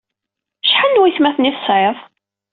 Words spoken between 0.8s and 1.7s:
n waytmaten ay